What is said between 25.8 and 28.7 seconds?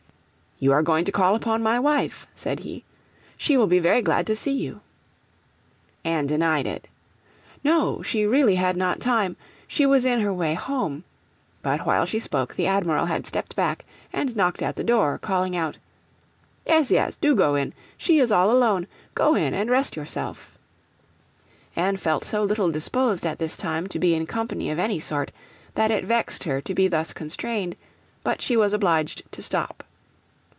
it vexed her to be thus constrained, but she